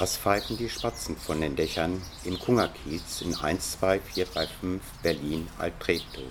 [0.00, 6.24] Was pfeifen die Spatzen von den Dächern im Kungerkiez in 12435 Berlin Altreptow?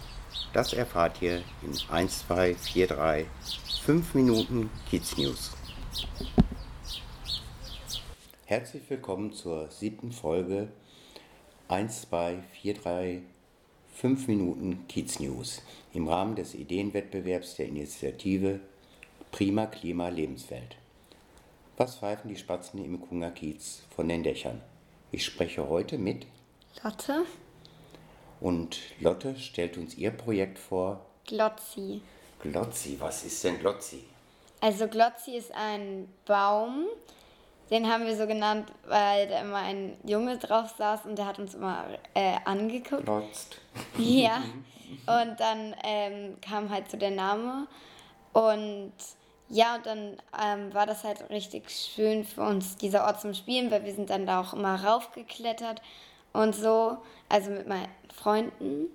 [0.53, 3.27] Das erfahrt ihr in 1243
[3.83, 5.51] 5 Minuten Kiez News.
[8.45, 10.69] Herzlich willkommen zur siebten Folge
[11.67, 13.21] 1243
[13.97, 15.61] 5 Minuten Kiez News
[15.93, 18.61] im Rahmen des Ideenwettbewerbs der Initiative
[19.29, 20.75] Prima Klima Lebenswelt.
[21.79, 24.59] Was pfeifen die Spatzen im Kunger Kiez von den Dächern?
[25.13, 26.27] Ich spreche heute mit
[26.83, 27.23] Lotte.
[28.41, 31.05] Und Lotte stellt uns ihr Projekt vor.
[31.25, 32.01] Glotzi.
[32.41, 34.03] Glotzi, was ist denn Glotzi?
[34.59, 36.85] Also Glotzi ist ein Baum,
[37.71, 41.39] den haben wir so genannt, weil da immer ein Junge drauf saß und der hat
[41.39, 43.05] uns immer äh, angeguckt.
[43.05, 43.61] Glotzt.
[43.97, 44.43] Ja.
[45.05, 47.67] Und dann ähm, kam halt so der Name
[48.33, 48.91] und
[49.49, 53.71] ja, und dann ähm, war das halt richtig schön für uns, dieser Ort zum Spielen,
[53.71, 55.81] weil wir sind dann da auch immer raufgeklettert
[56.33, 56.97] und so,
[57.29, 58.87] also mit meinen Freunden.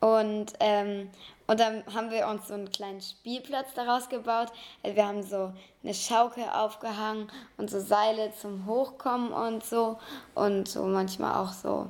[0.00, 1.10] Und, ähm,
[1.46, 4.52] und dann haben wir uns so einen kleinen Spielplatz daraus gebaut.
[4.82, 5.52] Also wir haben so
[5.82, 9.98] eine Schaukel aufgehangen und so Seile zum Hochkommen und so.
[10.34, 11.88] Und so manchmal auch so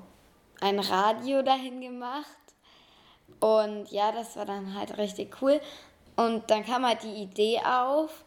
[0.61, 2.25] ein Radio dahin gemacht.
[3.41, 5.61] Und ja, das war dann halt richtig cool.
[6.19, 8.25] Und dann kam halt die Idee auf,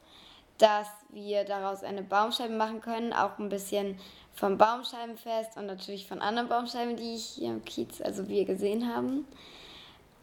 [0.58, 4.00] dass wir daraus eine Baumscheibe machen können, auch ein bisschen
[4.34, 8.95] vom Baumscheibenfest und natürlich von anderen Baumscheiben, die ich hier im Kiez, also wir gesehen
[8.95, 9.28] haben.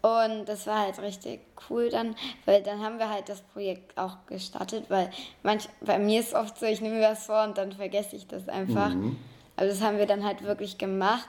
[0.00, 4.16] Und das war halt richtig cool dann, weil dann haben wir halt das Projekt auch
[4.26, 5.10] gestartet, weil
[5.42, 8.26] manch, bei mir ist oft so, ich nehme mir was vor und dann vergesse ich
[8.26, 8.94] das einfach.
[8.94, 9.18] Mhm.
[9.56, 11.28] Also das haben wir dann halt wirklich gemacht.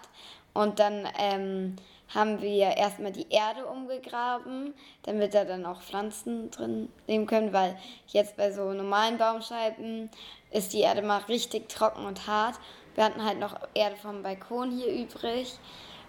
[0.54, 1.76] Und dann ähm,
[2.14, 7.78] haben wir erstmal die Erde umgegraben, damit da dann auch Pflanzen drin leben können, weil
[8.08, 10.10] jetzt bei so normalen Baumscheiben
[10.52, 12.56] ist die Erde mal richtig trocken und hart.
[12.96, 15.58] Wir hatten halt noch Erde vom Balkon hier übrig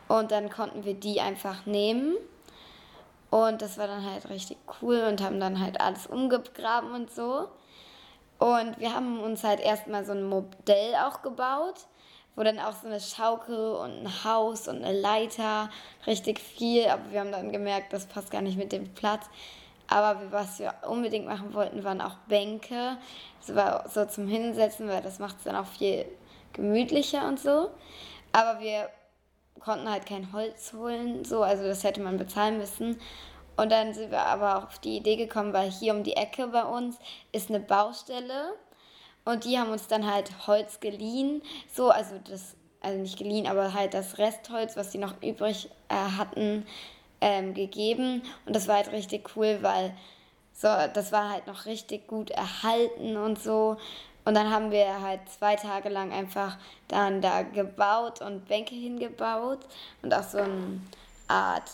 [0.08, 2.16] und dann konnten wir die einfach nehmen.
[3.30, 7.48] Und das war dann halt richtig cool und haben dann halt alles umgegraben und so.
[8.39, 11.86] Und wir haben uns halt erstmal so ein Modell auch gebaut
[12.36, 15.70] wo dann auch so eine Schaukel und ein Haus und eine Leiter,
[16.07, 19.27] richtig viel, aber wir haben dann gemerkt, das passt gar nicht mit dem Platz.
[19.89, 22.96] Aber was wir unbedingt machen wollten, waren auch Bänke.
[23.48, 26.07] War so zum Hinsetzen, weil das macht es dann auch viel
[26.52, 27.70] gemütlicher und so.
[28.33, 28.89] Aber wir
[29.58, 33.01] konnten halt kein Holz holen, so, also das hätte man bezahlen müssen.
[33.57, 36.63] Und dann sind wir aber auf die Idee gekommen, weil hier um die Ecke bei
[36.63, 36.96] uns
[37.33, 38.55] ist eine Baustelle
[39.25, 41.42] und die haben uns dann halt Holz geliehen.
[41.73, 45.95] So, also das, also nicht geliehen, aber halt das Restholz, was die noch übrig äh,
[45.95, 46.67] hatten,
[47.20, 48.23] ähm, gegeben.
[48.47, 49.95] Und das war halt richtig cool, weil
[50.55, 53.77] so, das war halt noch richtig gut erhalten und so.
[54.25, 56.58] Und dann haben wir halt zwei Tage lang einfach
[56.89, 59.61] dann da gebaut und Bänke hingebaut
[60.02, 60.81] und auch so eine
[61.29, 61.70] Art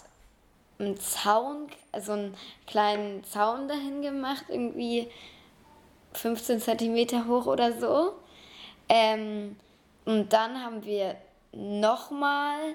[0.79, 1.69] einen Zaun,
[1.99, 2.35] so einen
[2.67, 5.11] kleinen Zaun dahin gemacht, irgendwie
[6.17, 8.13] 15 cm hoch oder so.
[8.89, 9.57] Ähm,
[10.05, 11.17] und dann haben wir
[11.53, 12.75] nochmal,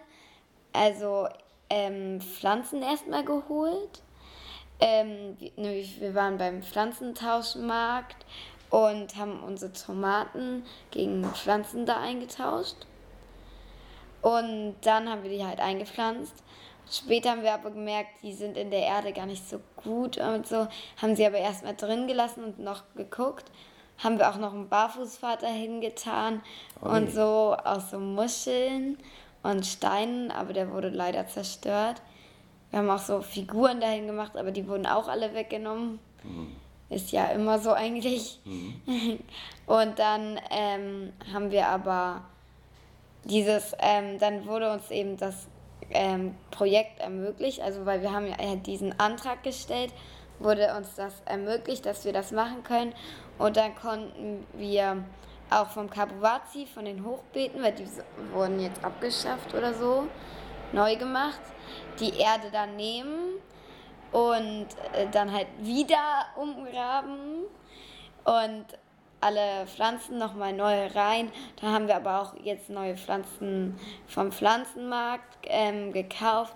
[0.74, 1.28] also
[1.70, 4.02] ähm, Pflanzen erstmal geholt.
[4.80, 8.26] Ähm, wir waren beim Pflanzentauschmarkt
[8.70, 12.88] und haben unsere Tomaten gegen Pflanzen da eingetauscht.
[14.22, 16.44] Und dann haben wir die halt eingepflanzt.
[16.90, 20.48] Später haben wir aber gemerkt, die sind in der Erde gar nicht so gut und
[20.48, 20.68] so.
[21.02, 23.46] Haben sie aber erstmal drin gelassen und noch geguckt.
[23.98, 26.42] Haben wir auch noch einen Barfußvater hingetan
[26.82, 28.98] oh und so aus so Muscheln
[29.44, 32.02] und Steinen, aber der wurde leider zerstört.
[32.72, 36.00] Wir haben auch so Figuren dahin gemacht, aber die wurden auch alle weggenommen.
[36.24, 36.56] Mhm.
[36.90, 38.40] Ist ja immer so eigentlich.
[38.44, 39.20] Mhm.
[39.66, 42.22] Und dann ähm, haben wir aber
[43.26, 45.48] dieses, ähm, dann wurde uns eben das
[45.94, 47.62] ähm, Projekt ermöglicht.
[47.62, 49.94] Also weil wir haben ja diesen Antrag gestellt,
[50.40, 52.94] wurde uns das ermöglicht, dass wir das machen können.
[53.38, 55.04] Und dann konnten wir
[55.50, 57.88] auch vom Kabuwazi, von den Hochbeeten, weil die
[58.34, 60.08] wurden jetzt abgeschafft oder so,
[60.72, 61.42] neu gemacht,
[62.00, 63.36] die Erde dann nehmen
[64.12, 67.44] und äh, dann halt wieder umgraben
[68.24, 68.66] und
[69.22, 71.32] alle Pflanzen nochmal neu rein.
[71.62, 76.56] Da haben wir aber auch jetzt neue Pflanzen vom Pflanzenmarkt ähm, gekauft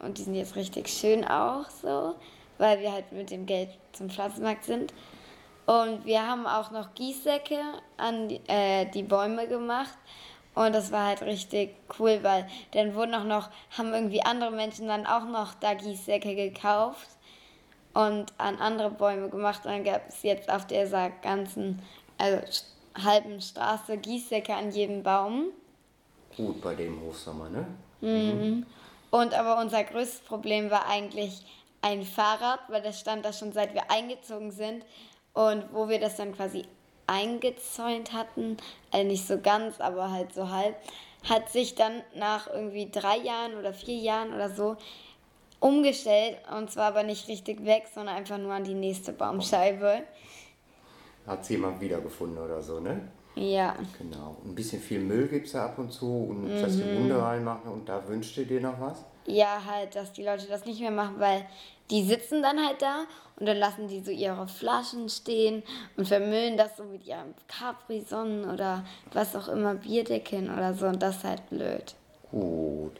[0.00, 2.14] und die sind jetzt richtig schön auch so,
[2.58, 4.92] weil wir halt mit dem Geld zum Pflanzenmarkt sind.
[5.66, 7.58] Und wir haben auch noch Gießsäcke
[7.96, 9.96] an die, äh, die Bäume gemacht.
[10.54, 14.86] Und das war halt richtig cool, weil dann wurden auch noch, haben irgendwie andere Menschen
[14.86, 17.08] dann auch noch da Gießsäcke gekauft
[17.94, 19.64] und an andere Bäume gemacht.
[19.64, 21.82] Und dann gab es jetzt auf dieser ganzen
[22.18, 22.40] also
[22.94, 25.46] halben Straße Gießsäcke an jedem Baum.
[26.36, 27.66] Gut bei dem Hochsommer, ne?
[28.00, 28.66] Mhm.
[29.10, 31.44] Und aber unser größtes Problem war eigentlich
[31.82, 34.84] ein Fahrrad, weil das stand da schon seit wir eingezogen sind.
[35.32, 36.64] Und wo wir das dann quasi
[37.06, 38.56] eingezäunt hatten,
[38.90, 40.76] also nicht so ganz, aber halt so halb,
[41.28, 44.76] hat sich dann nach irgendwie drei Jahren oder vier Jahren oder so
[45.60, 46.38] umgestellt.
[46.56, 50.02] Und zwar aber nicht richtig weg, sondern einfach nur an die nächste Baumscheibe.
[51.26, 53.00] Hat sie jemand wiedergefunden oder so, ne?
[53.36, 53.74] Ja.
[53.98, 54.36] Genau.
[54.44, 56.58] Ein bisschen viel Müll gibt es da ab und zu und mhm.
[56.58, 59.04] feste Wunde reinmachen und da wünscht ihr dir noch was?
[59.26, 61.46] Ja, halt, dass die Leute das nicht mehr machen, weil
[61.90, 63.04] die sitzen dann halt da
[63.38, 65.62] und dann lassen die so ihre Flaschen stehen
[65.96, 71.02] und vermüllen das so mit ihrem Capri-Sonnen oder was auch immer, Bierdeckeln oder so und
[71.02, 71.94] das ist halt blöd.
[72.30, 72.92] Gut.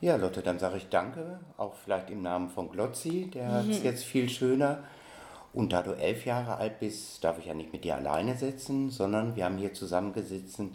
[0.00, 3.52] Ja, Lotte, dann sage ich danke, auch vielleicht im Namen von Glotzi, der mhm.
[3.52, 4.82] hat es jetzt viel schöner.
[5.52, 8.90] Und da du elf Jahre alt bist, darf ich ja nicht mit dir alleine sitzen,
[8.90, 10.70] sondern wir haben hier zusammengesessen,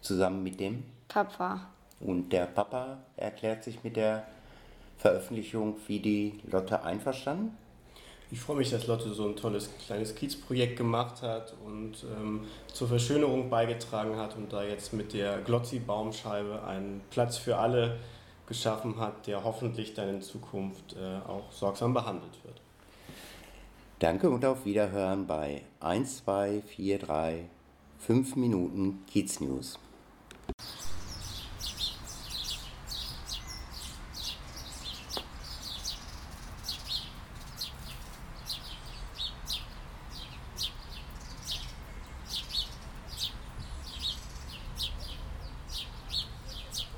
[0.00, 1.68] zusammen mit dem Papa.
[2.00, 4.26] Und der Papa erklärt sich mit der
[4.98, 7.56] Veröffentlichung wie die Lotte einverstanden?
[8.30, 12.88] Ich freue mich, dass Lotte so ein tolles kleines Kiezprojekt gemacht hat und ähm, zur
[12.88, 17.98] Verschönerung beigetragen hat und da jetzt mit der Glotzi-Baumscheibe einen Platz für alle
[18.48, 22.60] geschaffen hat, der hoffentlich dann in Zukunft äh, auch sorgsam behandelt wird.
[23.98, 27.44] Danke und auf Wiederhören bei 1, 2, 4, 3,
[28.00, 29.78] 5 Minuten Kiez News.